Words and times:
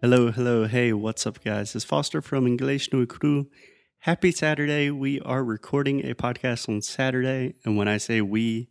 Hello, 0.00 0.30
hello, 0.30 0.68
hey, 0.68 0.92
what's 0.92 1.26
up, 1.26 1.42
guys? 1.42 1.74
It's 1.74 1.84
Foster 1.84 2.22
from 2.22 2.46
English 2.46 2.92
No 2.92 3.04
Cru. 3.04 3.48
Happy 3.98 4.30
Saturday. 4.30 4.92
We 4.92 5.18
are 5.22 5.42
recording 5.42 6.08
a 6.08 6.14
podcast 6.14 6.68
on 6.68 6.82
Saturday. 6.82 7.56
And 7.64 7.76
when 7.76 7.88
I 7.88 7.96
say 7.96 8.20
we, 8.20 8.68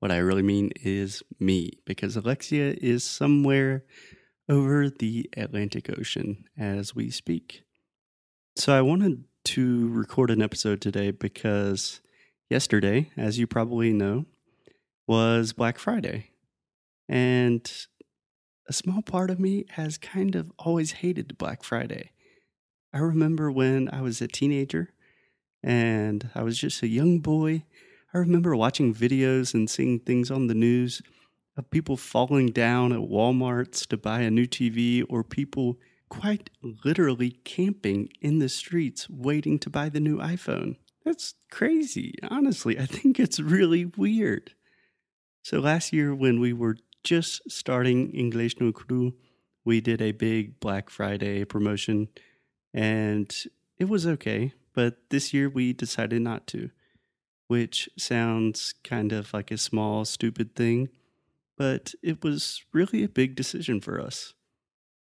what 0.00 0.10
I 0.10 0.16
really 0.16 0.42
mean 0.42 0.72
is 0.82 1.22
me, 1.38 1.78
because 1.84 2.16
Alexia 2.16 2.74
is 2.82 3.04
somewhere 3.04 3.84
over 4.48 4.90
the 4.90 5.30
Atlantic 5.36 5.96
Ocean 5.96 6.42
as 6.58 6.92
we 6.92 7.08
speak. 7.08 7.62
So 8.56 8.76
I 8.76 8.82
wanted 8.82 9.22
to 9.44 9.88
record 9.90 10.32
an 10.32 10.42
episode 10.42 10.80
today 10.80 11.12
because 11.12 12.00
yesterday, 12.50 13.12
as 13.16 13.38
you 13.38 13.46
probably 13.46 13.92
know, 13.92 14.24
was 15.06 15.52
Black 15.52 15.78
Friday. 15.78 16.30
And 17.08 17.70
a 18.68 18.72
small 18.72 19.02
part 19.02 19.30
of 19.30 19.38
me 19.38 19.66
has 19.70 19.98
kind 19.98 20.34
of 20.34 20.50
always 20.58 20.92
hated 20.92 21.38
Black 21.38 21.62
Friday. 21.62 22.10
I 22.92 22.98
remember 22.98 23.50
when 23.50 23.88
I 23.92 24.00
was 24.00 24.20
a 24.20 24.28
teenager 24.28 24.90
and 25.62 26.30
I 26.34 26.42
was 26.42 26.58
just 26.58 26.82
a 26.82 26.88
young 26.88 27.18
boy. 27.18 27.64
I 28.12 28.18
remember 28.18 28.54
watching 28.54 28.94
videos 28.94 29.54
and 29.54 29.68
seeing 29.68 29.98
things 29.98 30.30
on 30.30 30.46
the 30.46 30.54
news 30.54 31.02
of 31.56 31.70
people 31.70 31.96
falling 31.96 32.48
down 32.48 32.92
at 32.92 33.00
Walmarts 33.00 33.86
to 33.88 33.96
buy 33.96 34.20
a 34.20 34.30
new 34.30 34.46
TV 34.46 35.04
or 35.08 35.22
people 35.22 35.78
quite 36.08 36.50
literally 36.84 37.30
camping 37.44 38.08
in 38.20 38.38
the 38.38 38.48
streets 38.48 39.08
waiting 39.10 39.58
to 39.58 39.70
buy 39.70 39.88
the 39.88 40.00
new 40.00 40.18
iPhone. 40.18 40.76
That's 41.04 41.34
crazy. 41.50 42.14
Honestly, 42.30 42.78
I 42.78 42.86
think 42.86 43.18
it's 43.18 43.40
really 43.40 43.84
weird. 43.84 44.52
So 45.42 45.58
last 45.58 45.92
year, 45.92 46.14
when 46.14 46.40
we 46.40 46.52
were 46.52 46.76
just 47.04 47.48
starting 47.50 48.10
English 48.10 48.58
No 48.58 48.72
Cru, 48.72 49.14
we 49.64 49.80
did 49.80 50.02
a 50.02 50.12
big 50.12 50.58
Black 50.58 50.90
Friday 50.90 51.44
promotion 51.44 52.08
and 52.72 53.32
it 53.78 53.88
was 53.88 54.06
okay. 54.06 54.52
But 54.74 54.96
this 55.10 55.32
year 55.32 55.48
we 55.48 55.72
decided 55.72 56.22
not 56.22 56.46
to, 56.48 56.70
which 57.46 57.88
sounds 57.96 58.74
kind 58.82 59.12
of 59.12 59.32
like 59.32 59.50
a 59.50 59.58
small, 59.58 60.04
stupid 60.04 60.56
thing, 60.56 60.88
but 61.56 61.94
it 62.02 62.24
was 62.24 62.62
really 62.72 63.04
a 63.04 63.08
big 63.08 63.36
decision 63.36 63.80
for 63.80 64.00
us 64.00 64.34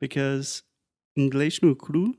because 0.00 0.62
English 1.14 1.62
No 1.62 1.74
Cru, 1.74 2.14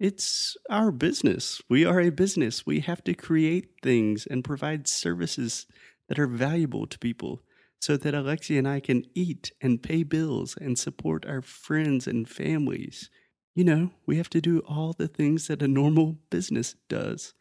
it's 0.00 0.56
our 0.68 0.90
business. 0.90 1.62
We 1.68 1.84
are 1.84 2.00
a 2.00 2.10
business. 2.10 2.66
We 2.66 2.80
have 2.80 3.04
to 3.04 3.14
create 3.14 3.74
things 3.82 4.26
and 4.26 4.42
provide 4.42 4.88
services 4.88 5.66
that 6.08 6.18
are 6.18 6.26
valuable 6.26 6.86
to 6.86 6.98
people 6.98 7.42
so 7.80 7.96
that 7.96 8.14
Alexia 8.14 8.58
and 8.58 8.68
I 8.68 8.80
can 8.80 9.04
eat 9.14 9.52
and 9.60 9.82
pay 9.82 10.02
bills 10.02 10.56
and 10.60 10.78
support 10.78 11.26
our 11.26 11.42
friends 11.42 12.06
and 12.06 12.28
families. 12.28 13.10
You 13.54 13.64
know, 13.64 13.90
we 14.06 14.16
have 14.16 14.30
to 14.30 14.40
do 14.40 14.60
all 14.60 14.92
the 14.92 15.08
things 15.08 15.48
that 15.48 15.62
a 15.62 15.68
normal 15.68 16.18
business 16.30 16.74
does. 16.88 17.34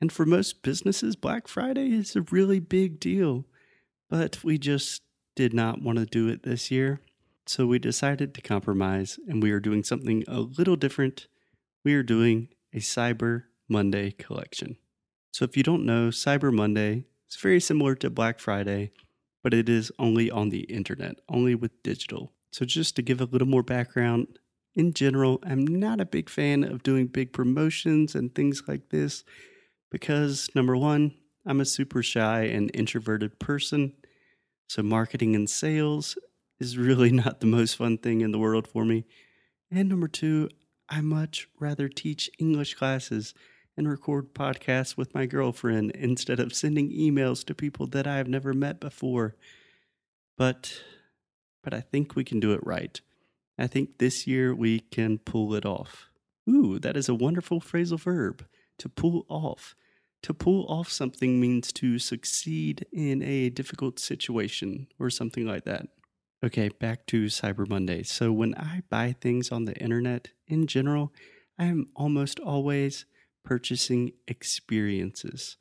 And 0.00 0.12
for 0.12 0.24
most 0.24 0.62
businesses, 0.62 1.16
Black 1.16 1.48
Friday 1.48 1.92
is 1.92 2.14
a 2.14 2.22
really 2.22 2.60
big 2.60 3.00
deal. 3.00 3.44
But 4.08 4.44
we 4.44 4.58
just 4.58 5.02
did 5.34 5.52
not 5.52 5.82
want 5.82 5.98
to 5.98 6.06
do 6.06 6.28
it 6.28 6.42
this 6.42 6.70
year. 6.70 7.00
So 7.46 7.66
we 7.66 7.78
decided 7.78 8.34
to 8.34 8.42
compromise 8.42 9.18
and 9.26 9.42
we 9.42 9.50
are 9.52 9.60
doing 9.60 9.82
something 9.82 10.22
a 10.28 10.40
little 10.40 10.76
different. 10.76 11.28
We 11.84 11.94
are 11.94 12.02
doing 12.02 12.48
a 12.72 12.78
Cyber 12.78 13.44
Monday 13.68 14.10
collection. 14.10 14.76
So 15.32 15.44
if 15.44 15.56
you 15.56 15.62
don't 15.62 15.86
know, 15.86 16.08
Cyber 16.08 16.52
Monday 16.52 17.04
is 17.30 17.36
very 17.36 17.60
similar 17.60 17.94
to 17.96 18.10
Black 18.10 18.38
Friday 18.38 18.92
but 19.42 19.54
it 19.54 19.68
is 19.68 19.92
only 19.98 20.30
on 20.30 20.50
the 20.50 20.60
internet, 20.62 21.20
only 21.28 21.54
with 21.54 21.82
digital. 21.82 22.32
So, 22.52 22.64
just 22.64 22.96
to 22.96 23.02
give 23.02 23.20
a 23.20 23.26
little 23.26 23.48
more 23.48 23.62
background, 23.62 24.38
in 24.74 24.92
general, 24.92 25.40
I'm 25.42 25.66
not 25.66 26.00
a 26.00 26.06
big 26.06 26.28
fan 26.28 26.64
of 26.64 26.82
doing 26.82 27.06
big 27.06 27.32
promotions 27.32 28.14
and 28.14 28.34
things 28.34 28.62
like 28.66 28.90
this 28.90 29.24
because, 29.90 30.48
number 30.54 30.76
one, 30.76 31.14
I'm 31.46 31.60
a 31.60 31.66
super 31.66 32.02
shy 32.02 32.42
and 32.42 32.70
introverted 32.74 33.38
person. 33.38 33.94
So, 34.68 34.82
marketing 34.82 35.34
and 35.34 35.48
sales 35.48 36.16
is 36.60 36.78
really 36.78 37.10
not 37.12 37.40
the 37.40 37.46
most 37.46 37.76
fun 37.76 37.98
thing 37.98 38.20
in 38.20 38.32
the 38.32 38.38
world 38.38 38.66
for 38.66 38.84
me. 38.84 39.04
And 39.70 39.88
number 39.88 40.08
two, 40.08 40.48
I 40.88 41.00
much 41.02 41.48
rather 41.60 41.88
teach 41.88 42.30
English 42.38 42.74
classes 42.74 43.34
and 43.78 43.88
record 43.88 44.34
podcasts 44.34 44.96
with 44.96 45.14
my 45.14 45.24
girlfriend 45.24 45.92
instead 45.92 46.40
of 46.40 46.52
sending 46.52 46.90
emails 46.90 47.44
to 47.44 47.54
people 47.54 47.86
that 47.86 48.06
I 48.06 48.16
have 48.16 48.28
never 48.28 48.52
met 48.52 48.80
before. 48.80 49.36
But 50.36 50.82
but 51.62 51.72
I 51.72 51.80
think 51.80 52.14
we 52.14 52.24
can 52.24 52.40
do 52.40 52.52
it 52.52 52.60
right. 52.62 53.00
I 53.58 53.66
think 53.66 53.98
this 53.98 54.26
year 54.26 54.54
we 54.54 54.80
can 54.80 55.18
pull 55.18 55.54
it 55.54 55.64
off. 55.64 56.10
Ooh, 56.48 56.78
that 56.78 56.96
is 56.96 57.08
a 57.08 57.14
wonderful 57.14 57.60
phrasal 57.60 58.00
verb. 58.00 58.44
To 58.78 58.88
pull 58.88 59.26
off. 59.28 59.74
To 60.22 60.34
pull 60.34 60.66
off 60.66 60.90
something 60.90 61.40
means 61.40 61.72
to 61.74 61.98
succeed 61.98 62.86
in 62.92 63.22
a 63.22 63.50
difficult 63.50 63.98
situation 63.98 64.88
or 64.98 65.10
something 65.10 65.46
like 65.46 65.64
that. 65.64 65.88
Okay, 66.44 66.68
back 66.68 67.06
to 67.06 67.26
Cyber 67.26 67.68
Monday. 67.68 68.04
So 68.04 68.32
when 68.32 68.54
I 68.54 68.82
buy 68.88 69.16
things 69.20 69.50
on 69.50 69.64
the 69.64 69.76
internet 69.76 70.28
in 70.46 70.66
general, 70.66 71.12
I 71.58 71.64
am 71.64 71.86
almost 71.96 72.38
always 72.38 73.04
purchasing 73.48 74.12
experiences. 74.26 75.56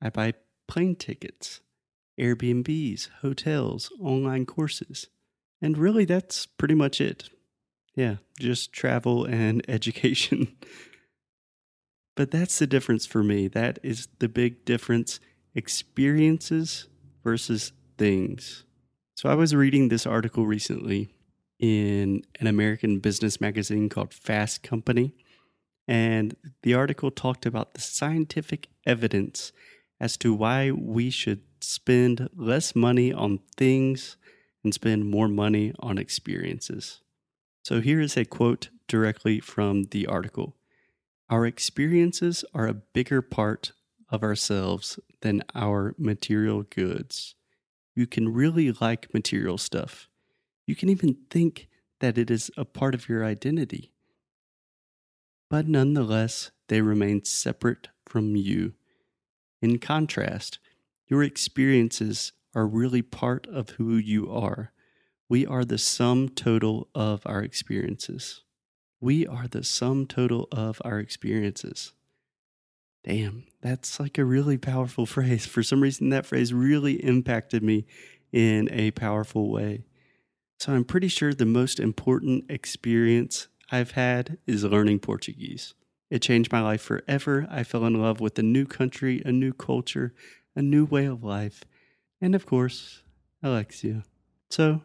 I 0.00 0.08
buy 0.08 0.34
plane 0.68 0.94
tickets, 0.94 1.60
Airbnbs, 2.16 3.08
hotels, 3.22 3.90
online 4.00 4.46
courses. 4.46 5.08
And 5.60 5.76
really, 5.76 6.04
that's 6.04 6.46
pretty 6.46 6.76
much 6.76 7.00
it. 7.00 7.28
Yeah, 7.96 8.16
just 8.38 8.72
travel 8.72 9.24
and 9.24 9.64
education. 9.68 10.54
but 12.14 12.30
that's 12.30 12.60
the 12.60 12.68
difference 12.68 13.04
for 13.04 13.24
me. 13.24 13.48
That 13.48 13.80
is 13.82 14.06
the 14.20 14.28
big 14.28 14.64
difference 14.64 15.18
experiences 15.56 16.86
versus 17.24 17.72
things. 17.98 18.62
So 19.16 19.28
I 19.28 19.34
was 19.34 19.56
reading 19.56 19.88
this 19.88 20.06
article 20.06 20.46
recently 20.46 21.08
in 21.58 22.22
an 22.38 22.46
American 22.46 23.00
business 23.00 23.40
magazine 23.40 23.88
called 23.88 24.14
Fast 24.14 24.62
Company. 24.62 25.14
And 25.88 26.36
the 26.62 26.74
article 26.74 27.10
talked 27.10 27.46
about 27.46 27.74
the 27.74 27.80
scientific 27.80 28.68
evidence 28.84 29.52
as 30.00 30.16
to 30.18 30.34
why 30.34 30.70
we 30.70 31.10
should 31.10 31.42
spend 31.60 32.28
less 32.34 32.74
money 32.74 33.12
on 33.12 33.40
things 33.56 34.16
and 34.64 34.74
spend 34.74 35.10
more 35.10 35.28
money 35.28 35.72
on 35.78 35.98
experiences. 35.98 37.00
So 37.62 37.80
here 37.80 38.00
is 38.00 38.16
a 38.16 38.24
quote 38.24 38.68
directly 38.88 39.40
from 39.40 39.84
the 39.84 40.06
article 40.06 40.56
Our 41.30 41.46
experiences 41.46 42.44
are 42.54 42.66
a 42.66 42.74
bigger 42.74 43.22
part 43.22 43.72
of 44.08 44.22
ourselves 44.22 44.98
than 45.22 45.42
our 45.54 45.94
material 45.98 46.62
goods. 46.62 47.34
You 47.94 48.06
can 48.06 48.32
really 48.32 48.70
like 48.72 49.12
material 49.14 49.58
stuff. 49.58 50.08
You 50.66 50.76
can 50.76 50.88
even 50.88 51.16
think 51.30 51.68
that 52.00 52.18
it 52.18 52.30
is 52.30 52.50
a 52.56 52.64
part 52.64 52.94
of 52.94 53.08
your 53.08 53.24
identity 53.24 53.92
but 55.48 55.68
nonetheless, 55.68 56.50
they 56.68 56.80
remain 56.80 57.24
separate 57.24 57.88
from 58.06 58.36
you. 58.36 58.74
In 59.62 59.78
contrast, 59.78 60.58
your 61.06 61.22
experiences 61.22 62.32
are 62.54 62.66
really 62.66 63.02
part 63.02 63.46
of 63.46 63.70
who 63.70 63.96
you 63.96 64.30
are. 64.30 64.72
We 65.28 65.46
are 65.46 65.64
the 65.64 65.78
sum 65.78 66.28
total 66.28 66.88
of 66.94 67.22
our 67.26 67.42
experiences. 67.42 68.42
We 69.00 69.26
are 69.26 69.46
the 69.46 69.62
sum 69.62 70.06
total 70.06 70.48
of 70.50 70.80
our 70.84 70.98
experiences. 70.98 71.92
Damn, 73.04 73.44
that's 73.60 74.00
like 74.00 74.18
a 74.18 74.24
really 74.24 74.58
powerful 74.58 75.06
phrase. 75.06 75.46
For 75.46 75.62
some 75.62 75.80
reason, 75.82 76.08
that 76.10 76.26
phrase 76.26 76.52
really 76.52 76.94
impacted 77.04 77.62
me 77.62 77.86
in 78.32 78.68
a 78.72 78.90
powerful 78.92 79.50
way. 79.50 79.84
So 80.58 80.72
I'm 80.72 80.84
pretty 80.84 81.08
sure 81.08 81.34
the 81.34 81.44
most 81.44 81.78
important 81.78 82.50
experience 82.50 83.48
I've 83.70 83.92
had 83.92 84.38
is 84.46 84.64
learning 84.64 85.00
Portuguese. 85.00 85.74
It 86.10 86.22
changed 86.22 86.52
my 86.52 86.60
life 86.60 86.82
forever. 86.82 87.46
I 87.50 87.64
fell 87.64 87.84
in 87.84 88.00
love 88.00 88.20
with 88.20 88.38
a 88.38 88.42
new 88.42 88.64
country, 88.64 89.22
a 89.24 89.32
new 89.32 89.52
culture, 89.52 90.14
a 90.54 90.62
new 90.62 90.84
way 90.84 91.06
of 91.06 91.24
life, 91.24 91.64
and 92.20 92.34
of 92.34 92.46
course, 92.46 93.02
Alexia. 93.42 94.04
So 94.50 94.82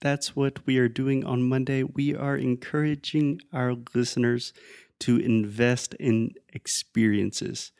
that's 0.00 0.34
what 0.34 0.66
we 0.66 0.78
are 0.78 0.88
doing 0.88 1.24
on 1.24 1.48
Monday. 1.48 1.82
We 1.82 2.14
are 2.14 2.36
encouraging 2.36 3.40
our 3.52 3.76
listeners 3.94 4.52
to 5.00 5.16
invest 5.16 5.94
in 5.94 6.34
experiences. 6.52 7.72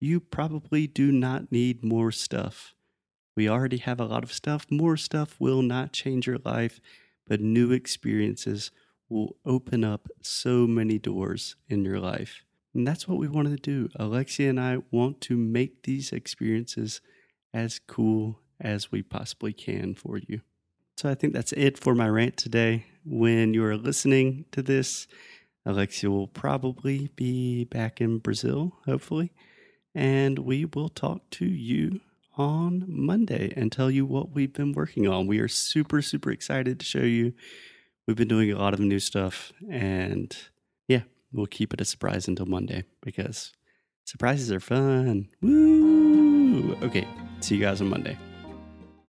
You 0.00 0.20
probably 0.20 0.86
do 0.86 1.12
not 1.12 1.52
need 1.52 1.84
more 1.84 2.10
stuff. 2.12 2.74
We 3.36 3.48
already 3.48 3.78
have 3.78 4.00
a 4.00 4.04
lot 4.04 4.24
of 4.24 4.32
stuff. 4.32 4.66
More 4.70 4.96
stuff 4.96 5.36
will 5.38 5.62
not 5.62 5.92
change 5.92 6.26
your 6.26 6.38
life, 6.44 6.80
but 7.26 7.40
new 7.40 7.72
experiences 7.72 8.70
will 9.12 9.36
open 9.44 9.84
up 9.84 10.08
so 10.22 10.66
many 10.66 10.98
doors 10.98 11.56
in 11.68 11.84
your 11.84 12.00
life. 12.00 12.42
And 12.74 12.86
that's 12.86 13.06
what 13.06 13.18
we 13.18 13.28
wanted 13.28 13.62
to 13.62 13.70
do. 13.70 13.90
Alexia 13.96 14.48
and 14.48 14.58
I 14.58 14.78
want 14.90 15.20
to 15.22 15.36
make 15.36 15.82
these 15.82 16.12
experiences 16.12 17.00
as 17.52 17.78
cool 17.78 18.40
as 18.60 18.90
we 18.90 19.02
possibly 19.02 19.52
can 19.52 19.94
for 19.94 20.18
you. 20.18 20.40
So 20.96 21.10
I 21.10 21.14
think 21.14 21.32
that's 21.32 21.52
it 21.52 21.78
for 21.78 21.94
my 21.94 22.08
rant 22.08 22.36
today. 22.36 22.86
when 23.04 23.52
you 23.52 23.64
are 23.64 23.76
listening 23.76 24.44
to 24.52 24.62
this, 24.62 25.08
Alexia 25.66 26.08
will 26.08 26.28
probably 26.28 27.10
be 27.16 27.64
back 27.64 28.00
in 28.00 28.18
Brazil, 28.18 28.78
hopefully. 28.86 29.32
And 29.94 30.38
we 30.38 30.64
will 30.64 30.88
talk 30.88 31.28
to 31.30 31.44
you 31.44 32.00
on 32.36 32.84
Monday 32.86 33.52
and 33.56 33.70
tell 33.70 33.90
you 33.90 34.06
what 34.06 34.30
we've 34.30 34.52
been 34.52 34.72
working 34.72 35.08
on. 35.08 35.26
We 35.26 35.40
are 35.40 35.48
super, 35.48 36.00
super 36.00 36.30
excited 36.30 36.78
to 36.80 36.86
show 36.86 37.00
you. 37.00 37.34
We've 38.06 38.16
been 38.16 38.28
doing 38.28 38.50
a 38.50 38.58
lot 38.58 38.74
of 38.74 38.80
new 38.80 38.98
stuff. 38.98 39.52
And 39.70 40.36
yeah, 40.88 41.02
we'll 41.32 41.46
keep 41.46 41.72
it 41.72 41.80
a 41.80 41.84
surprise 41.84 42.28
until 42.28 42.46
Monday 42.46 42.84
because 43.00 43.52
surprises 44.04 44.50
are 44.50 44.60
fun. 44.60 45.28
Woo! 45.40 46.74
Okay, 46.82 47.06
see 47.40 47.56
you 47.56 47.60
guys 47.60 47.80
on 47.80 47.88
Monday. 47.88 48.18